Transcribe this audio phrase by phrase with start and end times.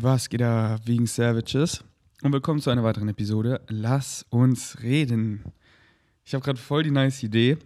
[0.00, 1.82] Was geht da wegen Savages?
[2.22, 3.62] Und willkommen zu einer weiteren Episode.
[3.66, 5.42] Lass uns reden.
[6.24, 7.56] Ich habe gerade voll die nice Idee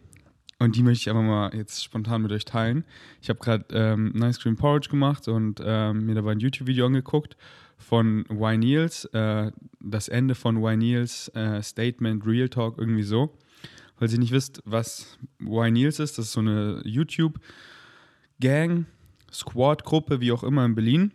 [0.59, 2.87] und die möchte ich einfach mal jetzt spontan mit euch teilen.
[3.21, 7.37] Ich habe gerade ähm, Nice Cream Porridge gemacht und ähm, mir dabei ein YouTube-Video angeguckt
[7.77, 9.05] von Y Niels.
[9.13, 13.37] Äh, das Ende von Y Niels äh, Statement Real Talk irgendwie so.
[13.97, 18.87] Falls ihr nicht wisst, was Y Niels ist, das ist so eine YouTube-Gang,
[19.31, 21.13] Squad-Gruppe, wie auch immer in Berlin.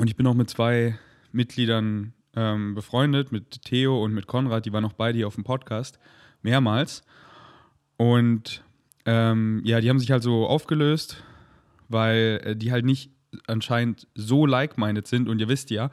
[0.00, 0.98] Und ich bin auch mit zwei
[1.30, 4.64] Mitgliedern ähm, befreundet, mit Theo und mit Konrad.
[4.64, 5.98] Die waren auch beide hier auf dem Podcast,
[6.40, 7.02] mehrmals.
[7.98, 8.64] Und
[9.04, 11.22] ähm, ja, die haben sich halt so aufgelöst,
[11.90, 13.10] weil äh, die halt nicht
[13.46, 15.28] anscheinend so like-minded sind.
[15.28, 15.90] Und ihr wisst ja,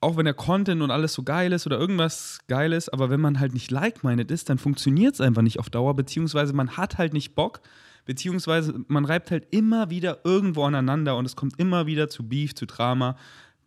[0.00, 3.20] auch wenn der Content und alles so geil ist oder irgendwas geil ist, aber wenn
[3.20, 6.98] man halt nicht like-minded ist, dann funktioniert es einfach nicht auf Dauer, beziehungsweise man hat
[6.98, 7.62] halt nicht Bock,
[8.10, 12.56] beziehungsweise man reibt halt immer wieder irgendwo aneinander und es kommt immer wieder zu Beef,
[12.56, 13.16] zu Drama.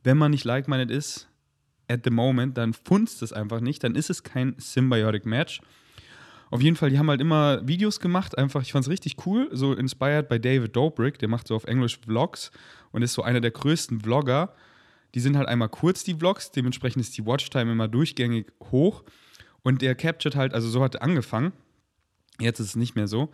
[0.04, 1.30] Wenn man nicht like-minded ist,
[1.88, 5.62] at the moment, dann funzt es einfach nicht, dann ist es kein Symbiotic Match.
[6.52, 9.48] Auf jeden Fall, die haben halt immer Videos gemacht, einfach, ich fand es richtig cool,
[9.54, 12.52] so inspired by David Dobrik, der macht so auf Englisch Vlogs
[12.92, 14.54] und ist so einer der größten Vlogger.
[15.16, 19.06] Die sind halt einmal kurz, die Vlogs, dementsprechend ist die Watchtime immer durchgängig hoch.
[19.62, 21.54] Und der captured halt, also so hat er angefangen,
[22.42, 23.32] jetzt ist es nicht mehr so,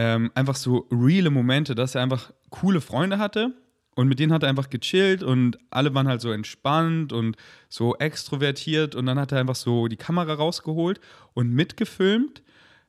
[0.00, 3.52] ähm, einfach so reale Momente, dass er einfach coole Freunde hatte
[3.94, 7.36] und mit denen hat er einfach gechillt und alle waren halt so entspannt und
[7.68, 8.94] so extrovertiert.
[8.94, 11.00] Und dann hat er einfach so die Kamera rausgeholt
[11.34, 12.42] und mitgefilmt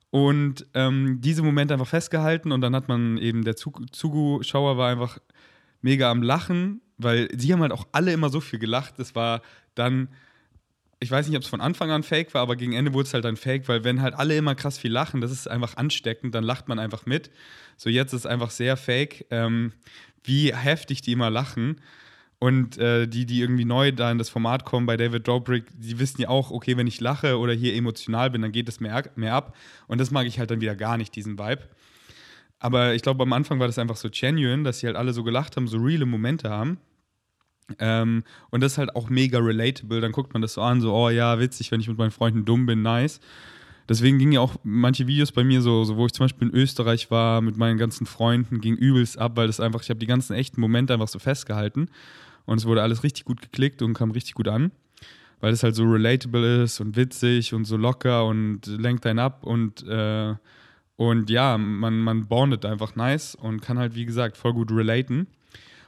[0.09, 2.53] und ähm, diese Momente einfach festgehalten.
[2.53, 5.17] Und dann hat man eben, der Zuschauer war einfach
[5.81, 8.93] mega am Lachen, weil sie haben halt auch alle immer so viel gelacht.
[8.97, 9.41] Das war
[9.75, 10.07] dann
[11.03, 13.13] ich weiß nicht, ob es von Anfang an fake war, aber gegen Ende wurde es
[13.13, 16.35] halt dann fake, weil wenn halt alle immer krass viel lachen, das ist einfach ansteckend,
[16.35, 17.31] dann lacht man einfach mit.
[17.75, 19.73] So jetzt ist es einfach sehr fake, ähm,
[20.23, 21.81] wie heftig die immer lachen.
[22.37, 25.99] Und äh, die, die irgendwie neu da in das Format kommen bei David Dobrik, die
[25.99, 29.03] wissen ja auch, okay, wenn ich lache oder hier emotional bin, dann geht es mehr,
[29.15, 29.55] mehr ab.
[29.87, 31.63] Und das mag ich halt dann wieder gar nicht, diesen Vibe.
[32.59, 35.23] Aber ich glaube, am Anfang war das einfach so genuine, dass sie halt alle so
[35.23, 36.77] gelacht haben, so reale Momente haben.
[37.79, 40.01] Ähm, und das ist halt auch mega relatable.
[40.01, 42.45] Dann guckt man das so an, so, oh ja, witzig, wenn ich mit meinen Freunden
[42.45, 43.19] dumm bin, nice.
[43.89, 46.53] Deswegen gingen ja auch manche Videos bei mir so, so, wo ich zum Beispiel in
[46.55, 50.07] Österreich war mit meinen ganzen Freunden, ging übelst ab, weil das einfach, ich habe die
[50.07, 51.89] ganzen echten Momente einfach so festgehalten.
[52.45, 54.71] Und es wurde alles richtig gut geklickt und kam richtig gut an.
[55.39, 59.43] Weil es halt so relatable ist und witzig und so locker und lenkt einen ab
[59.43, 60.35] und, äh,
[60.95, 65.27] und ja, man, man bondet einfach nice und kann halt, wie gesagt, voll gut relaten.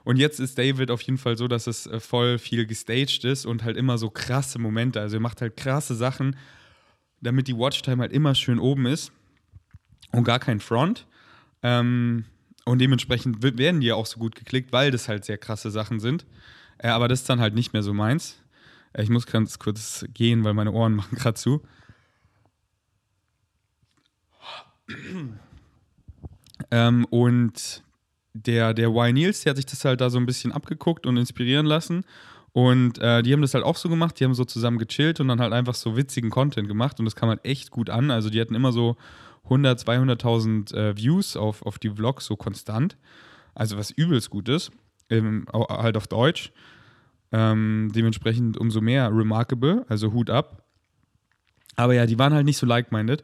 [0.04, 3.46] Und jetzt ist David auf jeden Fall so, dass es äh, voll viel gestaged ist
[3.46, 5.00] und halt immer so krasse Momente.
[5.00, 6.36] Also er macht halt krasse Sachen,
[7.22, 9.12] damit die Watchtime halt immer schön oben ist
[10.12, 11.08] und gar kein Front.
[11.62, 12.26] Ähm,
[12.66, 16.00] und dementsprechend werden die ja auch so gut geklickt, weil das halt sehr krasse Sachen
[16.00, 16.26] sind.
[16.78, 18.38] Äh, aber das ist dann halt nicht mehr so meins.
[18.94, 21.62] Äh, ich muss ganz kurz gehen, weil meine Ohren machen gerade zu.
[26.72, 27.84] ähm, und
[28.34, 31.18] der, der Y Niels, der hat sich das halt da so ein bisschen abgeguckt und
[31.18, 32.04] inspirieren lassen.
[32.52, 35.28] Und äh, die haben das halt auch so gemacht, die haben so zusammen gechillt und
[35.28, 38.12] dann halt einfach so witzigen Content gemacht und das kam halt echt gut an.
[38.12, 38.96] Also die hatten immer so
[39.46, 42.96] 100, 200.000 äh, Views auf, auf die Vlogs so konstant.
[43.56, 44.72] Also was übelst gut ist,
[45.10, 46.52] ähm, halt auf Deutsch.
[47.32, 50.64] Ähm, dementsprechend umso mehr remarkable, also Hut ab.
[51.76, 53.24] Aber ja, die waren halt nicht so like-minded.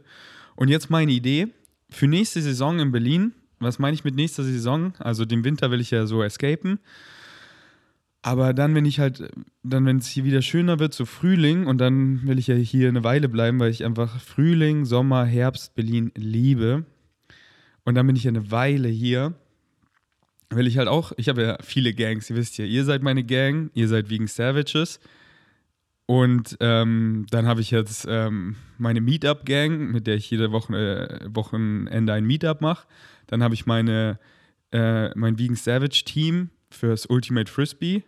[0.56, 1.50] Und jetzt meine Idee,
[1.92, 4.94] für nächste Saison in Berlin was meine ich mit nächster Saison?
[5.00, 6.80] Also den Winter will ich ja so escapen.
[8.22, 9.32] Aber dann, wenn ich halt,
[9.64, 12.90] dann, wenn es hier wieder schöner wird, so Frühling, und dann will ich ja hier
[12.90, 16.86] eine Weile bleiben, weil ich einfach Frühling, Sommer, Herbst, Berlin liebe.
[17.86, 19.36] Und dann bin ich ja eine Weile hier.
[20.50, 23.24] Will ich halt auch, ich habe ja viele Gangs, ihr wisst ja, ihr seid meine
[23.24, 25.00] Gang, ihr seid wegen Savages.
[26.08, 31.36] Und ähm, dann habe ich jetzt ähm, meine Meetup-Gang, mit der ich jede Woche, äh,
[31.36, 32.88] Wochenende ein Meetup mache.
[33.30, 34.20] Dann habe ich meine,
[34.72, 38.04] äh, mein Vegan Savage Team fürs Ultimate Frisbee.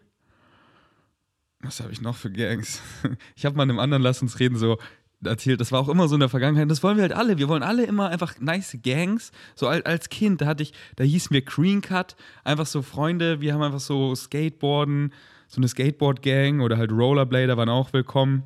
[1.62, 2.81] Was habe ich noch für Gangs?
[3.36, 4.78] Ich habe mal einem anderen Lass uns reden so
[5.24, 6.69] erzählt, das war auch immer so in der Vergangenheit.
[6.72, 7.38] Das wollen wir halt alle.
[7.38, 9.31] Wir wollen alle immer einfach nice Gangs.
[9.56, 13.42] So als Kind, da hatte ich, da hießen wir Green Cut, einfach so Freunde.
[13.42, 15.13] Wir haben einfach so Skateboarden,
[15.48, 18.44] so eine Skateboard-Gang oder halt Rollerblader waren auch willkommen.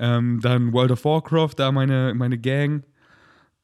[0.00, 2.82] Ähm, dann World of Warcraft, da meine, meine Gang.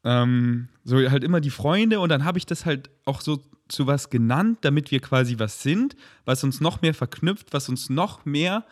[0.08, 3.86] Ähm, so halt immer die Freunde und dann habe ich das halt auch so zu
[3.86, 8.24] was genannt, damit wir quasi was sind, was uns noch mehr verknüpft, was uns noch
[8.24, 8.64] mehr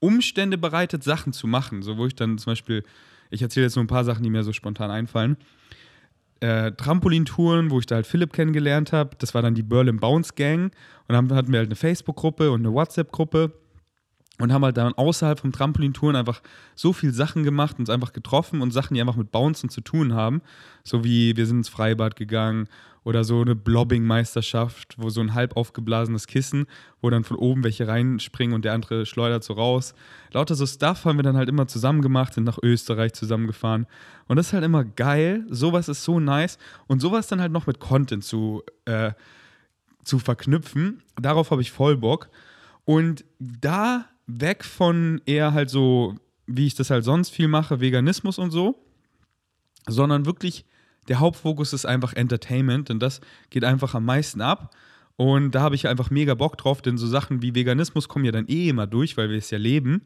[0.00, 1.80] Umstände bereitet, Sachen zu machen.
[1.80, 2.82] So, wo ich dann zum Beispiel,
[3.30, 5.38] ich erzähle jetzt nur ein paar Sachen, die mir so spontan einfallen.
[6.40, 9.16] äh, Trampolintouren, wo ich da halt Philipp kennengelernt habe.
[9.18, 10.72] Das war dann die Berlin Bounce Gang.
[11.08, 13.52] Und dann hatten wir halt eine Facebook-Gruppe und eine WhatsApp-Gruppe
[14.38, 16.42] und haben halt dann außerhalb vom Trampolintouren einfach
[16.74, 20.12] so viel Sachen gemacht, uns einfach getroffen und Sachen, die einfach mit Bouncen zu tun
[20.12, 20.42] haben.
[20.84, 22.68] So wie wir sind ins Freibad gegangen
[23.06, 26.66] oder so eine Blobbing-Meisterschaft, wo so ein halb aufgeblasenes Kissen,
[27.00, 29.94] wo dann von oben welche reinspringen und der andere schleudert so raus.
[30.32, 33.86] Lauter so Stuff haben wir dann halt immer zusammen gemacht, sind nach Österreich zusammengefahren.
[34.26, 35.46] Und das ist halt immer geil.
[35.48, 36.58] Sowas ist so nice.
[36.88, 39.12] Und sowas dann halt noch mit Content zu, äh,
[40.02, 41.00] zu verknüpfen.
[41.14, 42.28] Darauf habe ich voll Bock.
[42.84, 46.14] Und da weg von eher halt so,
[46.46, 48.76] wie ich das halt sonst viel mache, Veganismus und so,
[49.86, 50.64] sondern wirklich
[51.08, 53.20] der Hauptfokus ist einfach Entertainment und das
[53.50, 54.74] geht einfach am meisten ab.
[55.16, 58.32] Und da habe ich einfach mega Bock drauf, denn so Sachen wie Veganismus kommen ja
[58.32, 60.02] dann eh immer durch, weil wir es ja leben.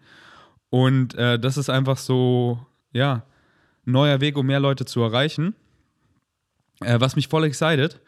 [0.68, 3.24] Und äh, das ist einfach so, ja,
[3.84, 5.56] neuer Weg, um mehr Leute zu erreichen.
[6.80, 8.00] Äh, was mich voll excited.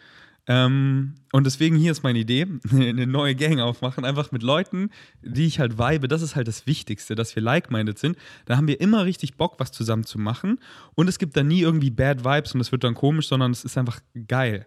[0.48, 4.90] Ähm, und deswegen hier ist meine Idee, eine neue Gang aufmachen, einfach mit Leuten,
[5.22, 6.08] die ich halt vibe.
[6.08, 8.16] Das ist halt das Wichtigste, dass wir like-minded sind.
[8.46, 10.58] Da haben wir immer richtig Bock, was zusammen zu machen.
[10.94, 13.64] Und es gibt da nie irgendwie Bad Vibes und es wird dann komisch, sondern es
[13.64, 14.66] ist einfach geil.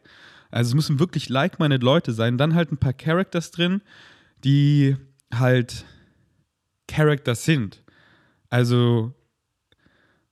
[0.50, 2.38] Also es müssen wirklich like-minded Leute sein.
[2.38, 3.82] Dann halt ein paar Characters drin,
[4.44, 4.96] die
[5.34, 5.86] halt
[6.88, 7.84] Characters sind.
[8.50, 9.14] Also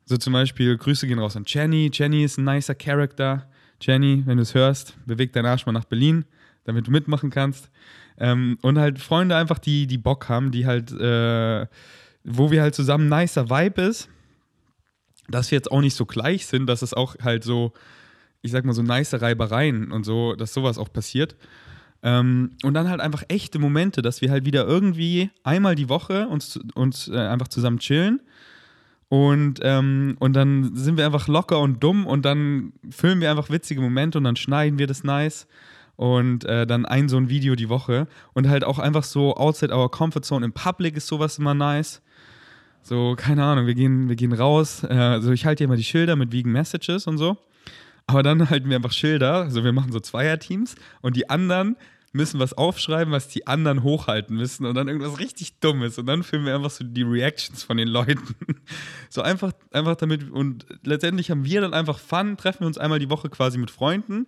[0.05, 1.89] so zum Beispiel Grüße gehen raus an Jenny.
[1.93, 3.49] Jenny ist ein nicer Character.
[3.85, 6.25] Jenny, wenn du es hörst, beweg deinen Arsch mal nach Berlin,
[6.63, 7.69] damit du mitmachen kannst.
[8.17, 11.67] Ähm, und halt Freunde einfach, die, die Bock haben, die halt, äh,
[12.23, 14.09] wo wir halt zusammen nicer Vibe ist,
[15.27, 17.73] dass wir jetzt auch nicht so gleich sind, dass es auch halt so,
[18.41, 21.35] ich sag mal so nice Reibereien und so, dass sowas auch passiert.
[22.03, 26.27] Ähm, und dann halt einfach echte Momente, dass wir halt wieder irgendwie einmal die Woche
[26.27, 28.21] uns, uns äh, einfach zusammen chillen
[29.13, 33.51] und, ähm, und dann sind wir einfach locker und dumm und dann filmen wir einfach
[33.51, 35.45] witzige Momente und dann schneiden wir das nice.
[35.97, 38.07] Und äh, dann ein so ein Video die Woche.
[38.33, 40.43] Und halt auch einfach so outside our comfort zone.
[40.43, 42.01] Im Public ist sowas immer nice.
[42.81, 44.83] So, keine Ahnung, wir gehen, wir gehen raus.
[44.83, 47.37] Äh, also ich halte hier immer die Schilder mit Vegan Messages und so.
[48.07, 49.43] Aber dann halten wir einfach Schilder.
[49.43, 51.75] Also wir machen so Zweierteams und die anderen
[52.13, 55.97] müssen was aufschreiben, was die anderen hochhalten müssen und dann irgendwas richtig Dummes.
[55.97, 58.35] Und dann filmen wir einfach so die Reactions von den Leuten.
[59.09, 60.31] So einfach, einfach damit.
[60.31, 63.69] Und letztendlich haben wir dann einfach Fun, treffen wir uns einmal die Woche quasi mit
[63.69, 64.25] Freunden,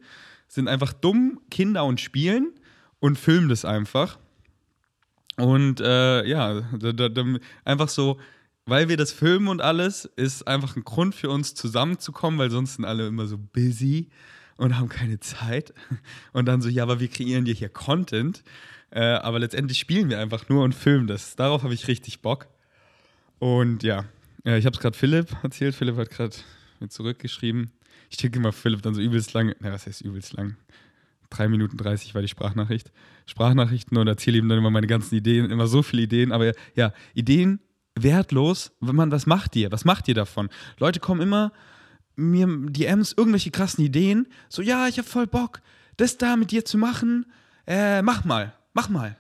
[0.48, 2.52] sind einfach dumm, Kinder und spielen
[3.00, 4.20] und filmen das einfach.
[5.38, 7.24] Und äh, ja, da, da, da,
[7.64, 8.20] einfach so,
[8.68, 12.76] weil wir das filmen und alles, ist einfach ein Grund für uns zusammenzukommen, weil sonst
[12.76, 14.10] sind alle immer so busy
[14.58, 15.74] und haben keine Zeit.
[16.34, 18.44] Und dann so, ja, aber wir kreieren dir hier Content.
[18.92, 21.36] Äh, aber letztendlich spielen wir einfach nur und filmen das.
[21.36, 22.48] Darauf habe ich richtig Bock.
[23.40, 24.06] Und ja,
[24.46, 25.76] äh, ich habe es gerade Philipp erzählt.
[25.76, 26.36] Philipp hat gerade
[26.80, 27.72] mir zurückgeschrieben.
[28.10, 29.54] Ich schicke immer Philipp dann so übelst lang.
[29.60, 30.56] Na, was heißt übelst lang?
[31.32, 32.92] 3 Minuten 30 war die Sprachnachricht.
[33.26, 36.32] Sprachnachrichten und erzähle ihm dann immer meine ganzen Ideen, immer so viele Ideen.
[36.32, 37.60] Aber ja, Ideen
[37.96, 39.72] wertlos, wenn man, was macht ihr?
[39.72, 40.50] Was macht ihr davon?
[40.78, 41.52] Leute kommen immer
[42.16, 44.28] mir DMs irgendwelche krassen Ideen.
[44.50, 45.62] So, ja, ich habe voll Bock,
[45.98, 47.26] das da mit dir zu machen.
[47.68, 49.18] Äh, mach mal, mach mal.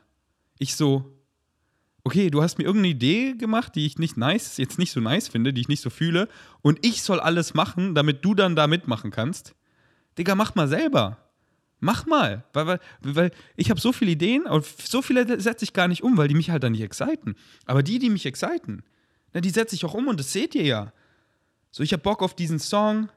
[0.57, 1.15] Ich so,
[2.03, 5.27] okay, du hast mir irgendeine Idee gemacht, die ich nicht nice, jetzt nicht so nice
[5.27, 6.30] finde, die ich nicht so fühle.
[6.62, 9.56] Und ich soll alles machen, damit du dann da mitmachen kannst.
[10.18, 11.18] Digga, mach mal selber.
[11.80, 12.45] Mach mal.
[12.53, 16.03] Weil, weil, weil ich habe so viele Ideen und so viele setze ich gar nicht
[16.03, 17.36] um, weil die mich halt dann nicht exciten.
[17.65, 18.83] Aber die, die mich exciten,
[19.33, 20.94] na, die setze ich auch um und das seht ihr ja.
[21.76, 23.10] So, ich habe Bock auf diesen Song.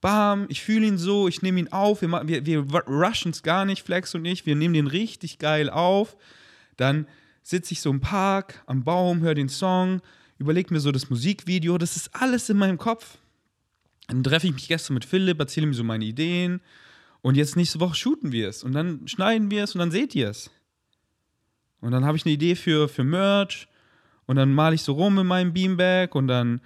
[0.00, 2.00] Bam, ich fühle ihn so, ich nehme ihn auf.
[2.00, 4.46] Wir, wir, wir rushen es gar nicht, Flex und ich.
[4.46, 6.16] Wir nehmen den richtig geil auf.
[6.78, 7.06] Dann
[7.42, 10.00] sitze ich so im Park, am Baum, höre den Song,
[10.38, 11.76] überlege mir so das Musikvideo.
[11.76, 13.18] Das ist alles in meinem Kopf.
[14.08, 16.62] Dann treffe ich mich gestern mit Philipp, erzähle ihm so meine Ideen.
[17.20, 18.64] Und jetzt nächste Woche shooten wir es.
[18.64, 20.50] Und dann schneiden wir es und dann seht ihr es.
[21.82, 23.68] Und dann habe ich eine Idee für, für Merch.
[24.24, 26.62] Und dann male ich so rum in meinem Beanbag und dann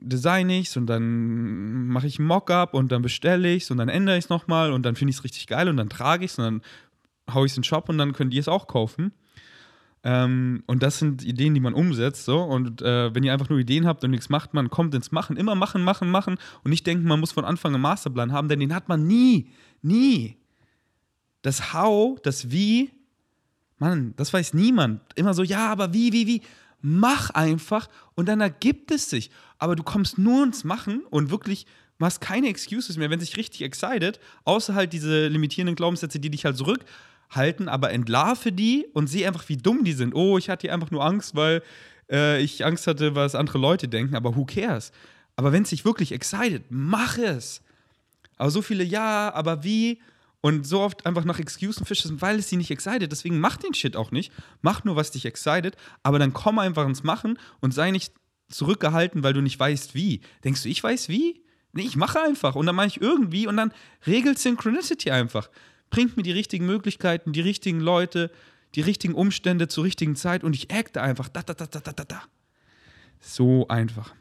[0.00, 3.78] design ich es und dann mache ich ein Mockup und dann bestelle ich es und
[3.78, 6.24] dann ändere ich es nochmal und dann finde ich es richtig geil und dann trage
[6.24, 6.62] ich es und dann
[7.34, 9.12] haue ich es in den Shop und dann könnt ihr es auch kaufen.
[10.04, 12.24] Ähm, und das sind Ideen, die man umsetzt.
[12.24, 12.40] So.
[12.40, 15.36] Und äh, wenn ihr einfach nur Ideen habt und nichts macht, man kommt ins Machen.
[15.36, 18.60] Immer machen, machen, machen und nicht denken, man muss von Anfang einen Masterplan haben, denn
[18.60, 19.50] den hat man nie.
[19.82, 20.36] Nie.
[21.42, 22.92] Das How, das Wie,
[23.78, 25.00] Mann, das weiß niemand.
[25.16, 26.42] Immer so, ja, aber wie, wie, wie
[26.80, 29.30] mach einfach und dann ergibt es sich.
[29.58, 31.66] Aber du kommst nur ins Machen und wirklich
[31.98, 36.44] machst keine Excuses mehr, wenn sich richtig excited, außer halt diese limitierenden Glaubenssätze, die dich
[36.44, 40.14] halt zurückhalten, aber entlarve die und sehe einfach, wie dumm die sind.
[40.14, 41.62] Oh, ich hatte hier einfach nur Angst, weil
[42.10, 44.92] äh, ich Angst hatte, was andere Leute denken, aber who cares?
[45.36, 47.62] Aber wenn es dich wirklich excited, mach es.
[48.36, 50.00] Aber so viele, ja, aber wie?
[50.46, 53.10] Und so oft einfach nach Excusen fischen, weil es sie nicht excited.
[53.10, 54.30] Deswegen mach den Shit auch nicht.
[54.62, 55.74] Mach nur, was dich excited.
[56.04, 58.14] Aber dann komm einfach ins Machen und sei nicht
[58.48, 60.20] zurückgehalten, weil du nicht weißt, wie.
[60.44, 61.42] Denkst du, ich weiß wie?
[61.72, 62.54] Nee, ich mache einfach.
[62.54, 63.72] Und dann mache ich irgendwie und dann
[64.06, 65.50] regelt Synchronicity einfach.
[65.90, 68.30] Bringt mir die richtigen Möglichkeiten, die richtigen Leute,
[68.76, 71.28] die richtigen Umstände zur richtigen Zeit und ich acte einfach.
[71.28, 72.22] Da, da, da, da, da, da.
[73.18, 74.14] So einfach.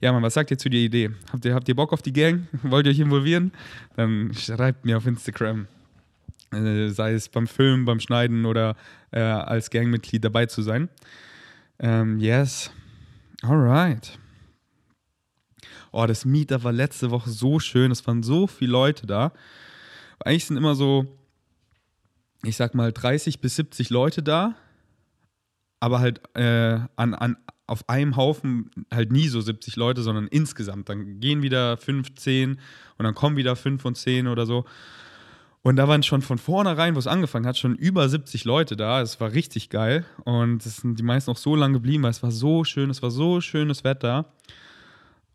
[0.00, 1.10] Ja, Mann, was sagt ihr zu der Idee?
[1.32, 2.46] Habt ihr, habt ihr Bock auf die Gang?
[2.62, 3.52] Wollt ihr euch involvieren?
[3.96, 5.66] Dann schreibt mir auf Instagram.
[6.52, 8.76] Äh, sei es beim Filmen, beim Schneiden oder
[9.10, 10.88] äh, als Gangmitglied dabei zu sein.
[11.78, 12.70] Ähm, yes.
[13.42, 14.18] Alright.
[15.92, 17.90] Oh, das Meetup war letzte Woche so schön.
[17.90, 19.32] Es waren so viele Leute da.
[20.24, 21.06] Eigentlich sind immer so,
[22.44, 24.54] ich sag mal, 30 bis 70 Leute da.
[25.80, 27.36] Aber halt äh, an, an,
[27.72, 30.90] auf einem Haufen halt nie so 70 Leute, sondern insgesamt.
[30.90, 32.58] Dann gehen wieder 15
[32.98, 34.66] und dann kommen wieder 5 und 10 oder so.
[35.62, 39.00] Und da waren schon von vornherein, wo es angefangen hat, schon über 70 Leute da.
[39.00, 40.04] Es war richtig geil.
[40.24, 43.02] Und es sind die meisten auch so lange geblieben, weil es war so schön, es
[43.02, 44.26] war so schönes Wetter.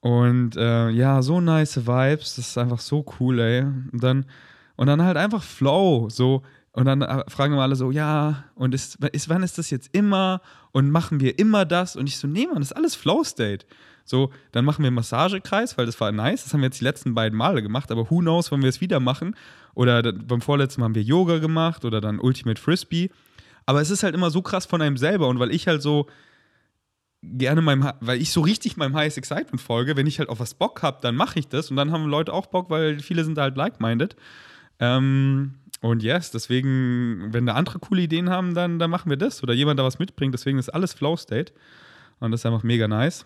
[0.02, 2.36] Und äh, ja, so nice Vibes.
[2.36, 3.62] Das ist einfach so cool, ey.
[3.64, 4.26] Und dann,
[4.76, 6.08] und dann halt einfach Flow.
[6.10, 6.44] So,
[6.78, 9.90] und dann äh, fragen wir alle so, ja, und ist, ist, wann ist das jetzt
[9.96, 10.42] immer?
[10.72, 11.96] Und machen wir immer das?
[11.96, 13.66] Und ich so, nee, Mann, das ist alles Flow State.
[14.06, 16.44] So, dann machen wir einen Massagekreis, weil das war nice.
[16.44, 18.80] Das haben wir jetzt die letzten beiden Male gemacht, aber who knows, wann wir es
[18.80, 19.36] wieder machen.
[19.74, 23.10] Oder beim vorletzten Mal haben wir Yoga gemacht oder dann Ultimate Frisbee.
[23.66, 26.06] Aber es ist halt immer so krass von einem selber und weil ich halt so
[27.24, 30.54] gerne meinem, weil ich so richtig meinem Highest Excitement folge, wenn ich halt auf was
[30.54, 33.40] Bock habe, dann mache ich das und dann haben Leute auch Bock, weil viele sind
[33.40, 34.16] halt like-minded.
[34.80, 39.44] Ähm, und yes, deswegen, wenn da andere coole Ideen haben, dann, dann machen wir das.
[39.44, 40.34] Oder jemand da was mitbringt.
[40.34, 41.54] Deswegen ist alles Flow State.
[42.20, 43.26] Und das ist einfach mega nice.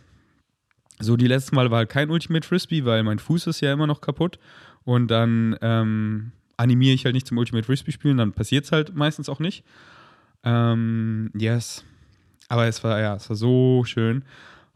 [1.00, 3.88] So, die letzte Mal war halt kein Ultimate Frisbee, weil mein Fuß ist ja immer
[3.88, 4.38] noch kaputt.
[4.84, 8.18] Und dann ähm, animiere ich halt nicht zum Ultimate Frisbee spielen.
[8.18, 9.64] Dann passiert es halt meistens auch nicht.
[10.44, 11.86] Ähm, yes.
[12.50, 14.26] Aber es war, ja, es war so schön.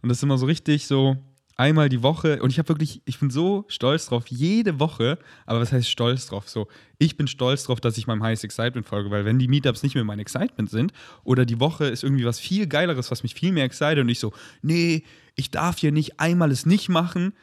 [0.01, 1.17] Und das ist immer so richtig so,
[1.55, 5.61] einmal die Woche und ich habe wirklich, ich bin so stolz drauf, jede Woche, aber
[5.61, 6.49] was heißt stolz drauf?
[6.49, 9.81] So, ich bin stolz drauf, dass ich meinem Highest Excitement folge, weil wenn die Meetups
[9.81, 10.91] nicht mehr mein Excitement sind
[11.23, 14.19] oder die Woche ist irgendwie was viel Geileres, was mich viel mehr excited und ich
[14.19, 15.03] so, nee,
[15.35, 17.33] ich darf hier nicht einmal es nicht machen,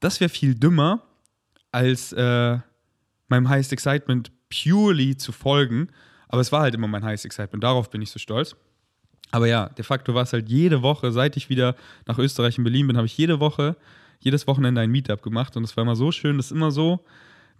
[0.00, 1.02] das wäre viel dümmer,
[1.72, 2.58] als äh,
[3.28, 5.88] meinem Highest Excitement purely zu folgen.
[6.28, 8.56] Aber es war halt immer mein Highest Excitement, darauf bin ich so stolz.
[9.30, 12.64] Aber ja, de facto war es halt jede Woche, seit ich wieder nach Österreich in
[12.64, 13.76] Berlin bin, habe ich jede Woche,
[14.18, 17.00] jedes Wochenende ein Meetup gemacht und es war immer so schön, das ist immer so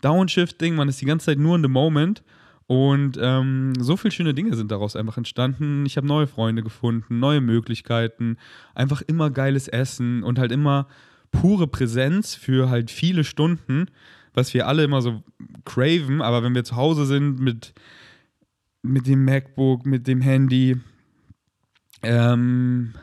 [0.03, 2.23] Downshift-Ding, man ist die ganze Zeit nur in the moment
[2.67, 5.85] und ähm, so viele schöne Dinge sind daraus einfach entstanden.
[5.87, 8.37] Ich habe neue Freunde gefunden, neue Möglichkeiten,
[8.77, 10.87] einfach immer geiles Essen und halt immer
[11.33, 13.87] pure Präsenz für halt viele Stunden,
[14.35, 15.23] was wir alle immer so
[15.65, 17.75] craven, aber wenn wir zu Hause sind mit,
[18.83, 20.77] mit dem MacBook, mit dem Handy,
[22.02, 22.95] ähm,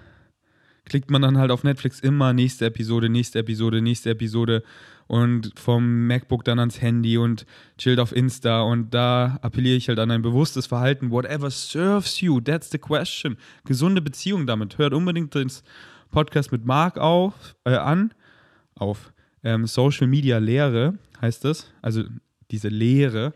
[0.85, 4.63] klickt man dann halt auf Netflix immer nächste Episode, nächste Episode, nächste Episode
[5.07, 7.45] und vom MacBook dann ans Handy und
[7.77, 11.11] chillt auf Insta und da appelliere ich halt an ein bewusstes Verhalten.
[11.11, 13.37] Whatever serves you, that's the question.
[13.65, 14.77] Gesunde Beziehung damit.
[14.77, 15.51] Hört unbedingt den
[16.11, 18.13] Podcast mit Marc auf, äh, an,
[18.75, 19.11] auf.
[19.43, 22.03] Ähm, Social Media Lehre heißt das, also
[22.51, 23.33] diese Lehre,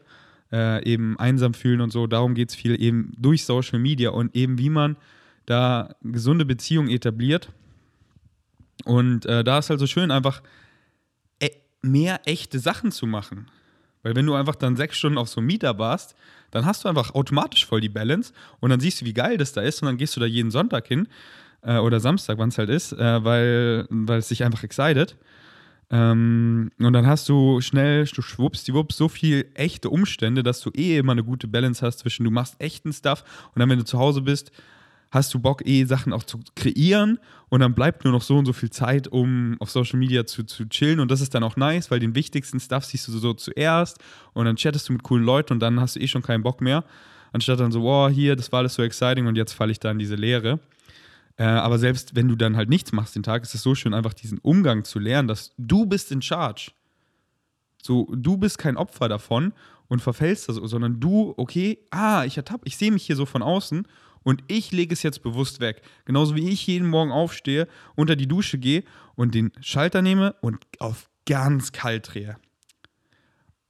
[0.51, 4.35] äh, eben einsam fühlen und so, darum geht es viel eben durch Social Media und
[4.35, 4.97] eben wie man
[5.45, 7.49] da gesunde Beziehungen etabliert.
[8.85, 10.41] Und äh, da ist halt so schön, einfach
[11.39, 11.49] e
[11.81, 13.47] mehr echte Sachen zu machen.
[14.03, 16.15] Weil wenn du einfach dann sechs Stunden auf so einem Mieter warst,
[16.49, 19.53] dann hast du einfach automatisch voll die Balance und dann siehst du, wie geil das
[19.53, 21.07] da ist und dann gehst du da jeden Sonntag hin
[21.61, 25.15] äh, oder Samstag, wann es halt ist, äh, weil, weil es dich einfach excited.
[25.91, 30.97] Ähm, und dann hast du schnell, du schwuppsdiwupps, so viel echte Umstände, dass du eh
[30.97, 33.99] immer eine gute Balance hast zwischen, du machst echten Stuff und dann, wenn du zu
[33.99, 34.51] Hause bist,
[35.11, 38.45] hast du Bock, eh Sachen auch zu kreieren und dann bleibt nur noch so und
[38.45, 41.57] so viel Zeit, um auf Social Media zu, zu chillen und das ist dann auch
[41.57, 43.99] nice, weil den wichtigsten Stuff siehst du so zuerst
[44.33, 46.61] und dann chattest du mit coolen Leuten und dann hast du eh schon keinen Bock
[46.61, 46.85] mehr,
[47.33, 49.91] anstatt dann so, wow, hier, das war alles so exciting und jetzt falle ich da
[49.91, 50.59] in diese Leere.
[51.37, 53.93] Äh, aber selbst wenn du dann halt nichts machst den Tag, ist es so schön,
[53.93, 56.71] einfach diesen Umgang zu lernen, dass du bist in charge.
[57.81, 59.53] So, du bist kein Opfer davon
[59.87, 63.41] und verfällst das, sondern du, okay, ah, ich ertappe, ich sehe mich hier so von
[63.41, 63.87] außen
[64.23, 65.81] und ich lege es jetzt bewusst weg.
[66.05, 68.83] Genauso wie ich jeden Morgen aufstehe, unter die Dusche gehe
[69.15, 72.37] und den Schalter nehme und auf ganz kalt drehe.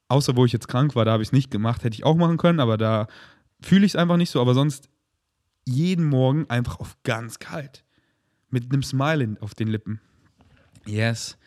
[0.07, 1.83] Außer wo ich jetzt krank war, da habe ich es nicht gemacht.
[1.83, 3.07] Hätte ich auch machen können, aber da
[3.61, 4.41] fühle ich es einfach nicht so.
[4.41, 4.89] Aber sonst
[5.65, 7.85] jeden Morgen einfach auf ganz kalt.
[8.49, 10.01] Mit einem Smile auf den Lippen.
[10.85, 11.37] Yes.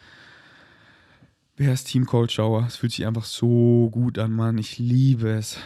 [1.56, 2.64] Wer ist Team Cold Shower?
[2.66, 4.56] Es fühlt sich einfach so gut an, Mann.
[4.56, 5.58] Ich liebe es.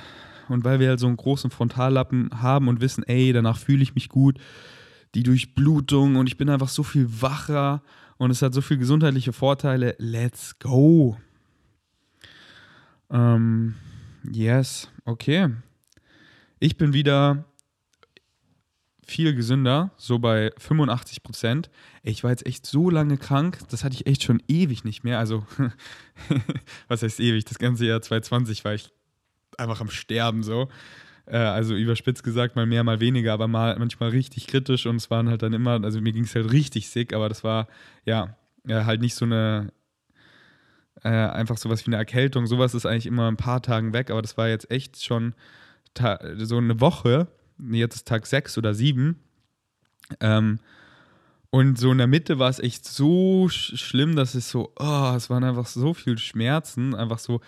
[0.48, 3.94] Und weil wir halt so einen großen Frontallappen haben und wissen, ey, danach fühle ich
[3.94, 4.38] mich gut,
[5.14, 7.82] die Durchblutung und ich bin einfach so viel wacher
[8.18, 9.94] und es hat so viele gesundheitliche Vorteile.
[9.98, 11.16] Let's go.
[13.10, 13.74] Ähm,
[14.30, 15.48] yes, okay.
[16.60, 17.44] Ich bin wieder
[19.06, 21.70] viel gesünder, so bei 85 Prozent.
[22.02, 25.18] Ich war jetzt echt so lange krank, das hatte ich echt schon ewig nicht mehr.
[25.18, 25.46] Also,
[26.88, 27.44] was heißt ewig?
[27.46, 28.92] Das ganze Jahr 2020 war ich
[29.58, 30.68] einfach am Sterben so.
[31.26, 35.10] Äh, also überspitzt gesagt, mal mehr, mal weniger, aber mal manchmal richtig kritisch und es
[35.10, 37.68] waren halt dann immer, also mir ging es halt richtig sick, aber das war
[38.04, 38.36] ja,
[38.66, 39.72] ja halt nicht so eine,
[41.02, 42.46] äh, einfach sowas wie eine Erkältung.
[42.46, 45.34] Sowas ist eigentlich immer ein paar Tagen weg, aber das war jetzt echt schon
[46.36, 47.28] so eine Woche
[47.70, 49.16] jetzt ist Tag 6 oder 7.
[50.20, 50.58] Ähm,
[51.50, 55.12] und so in der Mitte war es echt so sch schlimm, dass es so, oh,
[55.16, 57.40] es waren einfach so viele Schmerzen, einfach so,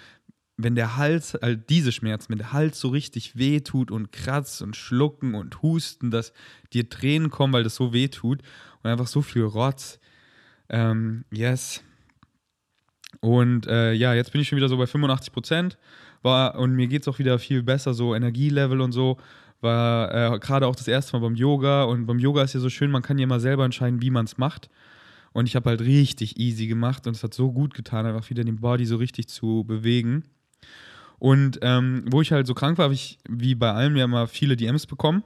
[0.62, 4.76] wenn der Hals, also diese Schmerzen, wenn der Hals so richtig wehtut und kratzt und
[4.76, 6.32] schlucken und husten, dass
[6.72, 8.42] dir Tränen kommen, weil das so wehtut
[8.82, 9.98] und einfach so viel Rotz.
[10.68, 11.82] Ähm, yes.
[13.20, 15.78] Und äh, ja, jetzt bin ich schon wieder so bei 85 Prozent.
[16.22, 19.18] und mir geht es auch wieder viel besser, so Energielevel und so
[19.60, 22.70] war äh, gerade auch das erste Mal beim Yoga und beim Yoga ist ja so
[22.70, 24.70] schön, man kann ja mal selber entscheiden, wie man es macht.
[25.32, 28.42] Und ich habe halt richtig easy gemacht und es hat so gut getan, einfach wieder
[28.42, 30.24] den Body so richtig zu bewegen.
[31.18, 34.26] Und ähm, wo ich halt so krank war, habe ich wie bei allem ja mal
[34.26, 35.22] viele DMs bekommen.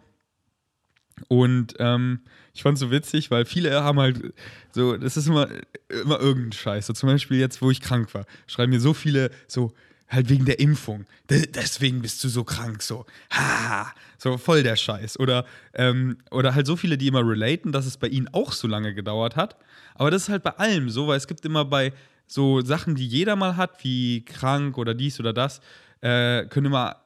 [1.28, 2.20] Und ähm,
[2.52, 4.34] ich fand es so witzig, weil viele haben halt
[4.72, 5.48] so, das ist immer,
[5.88, 6.86] immer irgendein Scheiß.
[6.86, 9.72] So zum Beispiel jetzt, wo ich krank war, schreiben mir so viele so,
[10.08, 11.06] halt wegen der Impfung.
[11.28, 13.06] deswegen bist du so krank, so.
[13.30, 15.18] Ha, so voll der Scheiß.
[15.18, 18.68] Oder, ähm, oder halt so viele, die immer relaten, dass es bei ihnen auch so
[18.68, 19.56] lange gedauert hat.
[19.94, 21.92] Aber das ist halt bei allem so, weil es gibt immer bei
[22.26, 25.60] so Sachen, die jeder mal hat, wie krank oder dies oder das,
[26.00, 26.96] äh, können immer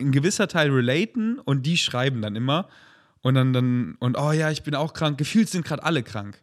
[0.00, 2.68] ein gewisser Teil relaten und die schreiben dann immer.
[3.22, 5.18] Und dann, dann, und oh ja, ich bin auch krank.
[5.18, 6.42] Gefühlt sind gerade alle krank.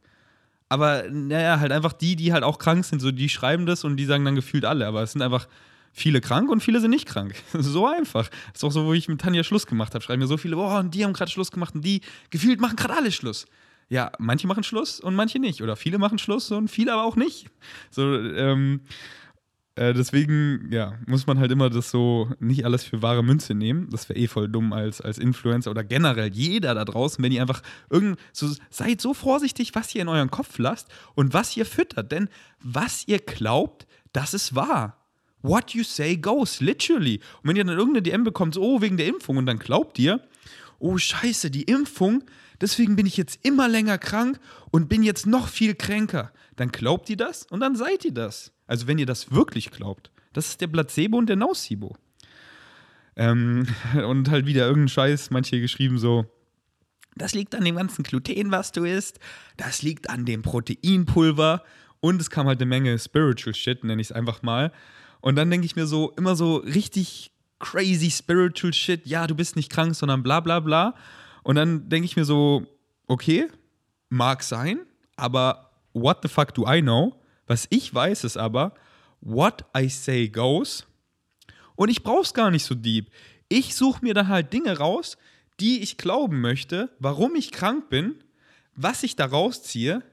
[0.69, 3.97] Aber naja, halt einfach die, die halt auch krank sind, so die schreiben das und
[3.97, 4.86] die sagen dann gefühlt alle.
[4.86, 5.47] Aber es sind einfach
[5.91, 7.36] viele krank und viele sind nicht krank.
[7.53, 8.29] so einfach.
[8.53, 10.03] Das ist auch so, wo ich mit Tanja Schluss gemacht habe.
[10.03, 12.75] Schreiben mir so viele, boah, und die haben gerade Schluss gemacht und die gefühlt machen
[12.75, 13.47] gerade alle Schluss.
[13.89, 15.62] Ja, manche machen Schluss und manche nicht.
[15.62, 17.47] Oder viele machen Schluss und viele aber auch nicht.
[17.89, 18.82] So, ähm,
[19.78, 23.89] äh, deswegen, ja, muss man halt immer das so nicht alles für wahre Münze nehmen.
[23.91, 27.41] Das wäre eh voll dumm als, als Influencer oder generell jeder da draußen, wenn ihr
[27.41, 31.65] einfach irgend so seid so vorsichtig, was ihr in euren Kopf lasst und was ihr
[31.65, 32.12] füttert.
[32.12, 32.28] Denn
[32.60, 34.97] was ihr glaubt, das ist wahr.
[35.43, 37.21] What you say goes, literally.
[37.43, 40.00] Und wenn ihr dann irgendeine DM bekommt, so, oh, wegen der Impfung, und dann glaubt
[40.00, 40.21] ihr,
[40.80, 42.23] oh Scheiße, die Impfung,
[42.61, 44.39] deswegen bin ich jetzt immer länger krank
[44.71, 46.31] und bin jetzt noch viel kränker.
[46.55, 48.51] Dann glaubt ihr das und dann seid ihr das.
[48.65, 51.95] Also wenn ihr das wirklich glaubt, das ist der Placebo und der Nocebo.
[53.15, 53.67] Ähm,
[54.05, 56.25] und halt wieder irgendein Scheiß, manche geschrieben so,
[57.15, 59.19] das liegt an dem ganzen Gluten, was du isst,
[59.57, 61.63] das liegt an dem Proteinpulver
[61.99, 64.71] und es kam halt eine Menge Spiritual Shit, nenne ich es einfach mal.
[65.19, 69.55] Und dann denke ich mir so, immer so richtig crazy Spiritual Shit, ja, du bist
[69.55, 70.93] nicht krank, sondern bla bla bla.
[71.47, 72.67] Und dann denke ich mir so,
[73.07, 73.47] okay,
[74.10, 74.81] mag sein,
[75.15, 77.21] aber what the fuck do I know?
[77.45, 78.73] Was ich weiß, ist aber,
[79.21, 80.86] what I say goes.
[81.77, 83.10] Und ich brauche es gar nicht so deep.
[83.47, 85.17] Ich suche mir dann halt Dinge raus,
[85.62, 88.21] die ich glauben möchte, warum ich krank bin,
[88.75, 90.03] was ich da rausziehe.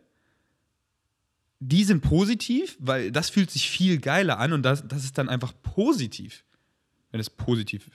[1.58, 5.28] Die sind positiv, weil das fühlt sich viel geiler an und das, das ist dann
[5.28, 6.44] einfach positiv.
[7.10, 7.90] Wenn es positiv,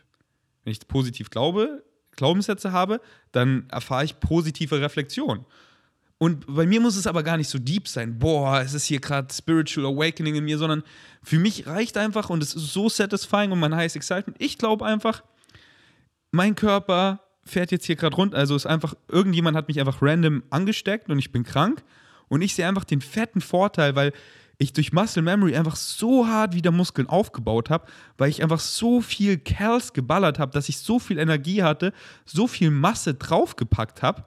[0.65, 1.85] wenn ich positiv glaube,
[2.19, 3.01] Glaubenssätze habe,
[3.31, 5.45] dann erfahre ich positive Reflexion.
[6.19, 8.19] Und bei mir muss es aber gar nicht so deep sein.
[8.19, 10.83] Boah, es ist hier gerade Spiritual Awakening in mir, sondern
[11.23, 14.35] für mich reicht einfach und es ist so satisfying und mein highest excitement.
[14.39, 15.23] Ich glaube einfach,
[16.31, 18.37] mein Körper fährt jetzt hier gerade runter.
[18.37, 21.83] Also ist einfach, irgendjemand hat mich einfach random angesteckt und ich bin krank.
[22.27, 24.11] Und ich sehe einfach den fetten Vorteil, weil
[24.59, 29.01] ich durch Muscle Memory einfach so hart wieder Muskeln aufgebaut habe, weil ich einfach so
[29.01, 31.93] viel Kerls geballert habe, dass ich so viel Energie hatte,
[32.25, 34.25] so viel Masse draufgepackt habe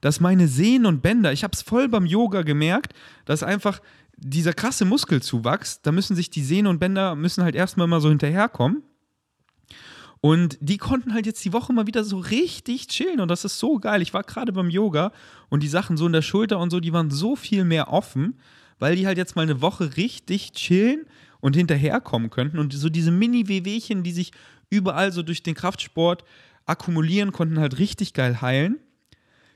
[0.00, 2.94] dass meine Sehnen und Bänder, ich habe es voll beim Yoga gemerkt,
[3.24, 3.80] dass einfach
[4.16, 8.08] dieser krasse Muskelzuwachs, da müssen sich die Sehnen und Bänder müssen halt erstmal mal so
[8.08, 8.82] hinterherkommen.
[10.22, 13.58] Und die konnten halt jetzt die Woche mal wieder so richtig chillen und das ist
[13.58, 14.02] so geil.
[14.02, 15.12] Ich war gerade beim Yoga
[15.48, 18.38] und die Sachen so in der Schulter und so, die waren so viel mehr offen,
[18.80, 21.06] weil die halt jetzt mal eine Woche richtig chillen
[21.38, 24.32] und hinterherkommen könnten und so diese Mini-Wehwehchen, die sich
[24.68, 26.24] überall so durch den Kraftsport
[26.66, 28.78] akkumulieren, konnten halt richtig geil heilen.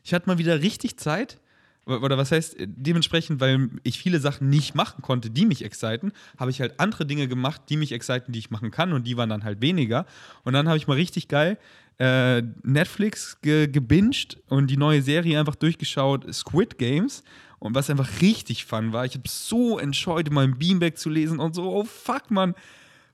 [0.04, 1.40] Ich hatte mal wieder richtig Zeit,
[1.86, 6.50] oder was heißt dementsprechend, weil ich viele Sachen nicht machen konnte, die mich exciten, habe
[6.50, 9.28] ich halt andere Dinge gemacht, die mich exciten, die ich machen kann und die waren
[9.28, 10.06] dann halt weniger.
[10.44, 11.58] Und dann habe ich mal richtig geil
[11.98, 17.22] äh, Netflix ge gebinged und die neue Serie einfach durchgeschaut, Squid Games.
[17.64, 21.40] Und was einfach richtig fun war, ich habe so enjoyed, mal ein Beanbag zu lesen
[21.40, 22.54] und so, oh fuck, man,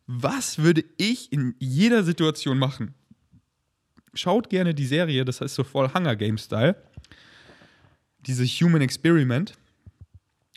[0.07, 2.95] was würde ich in jeder Situation machen?
[4.13, 6.77] Schaut gerne die Serie, das heißt so voll Hunger Game-Style
[8.27, 9.55] diese Human Experiment.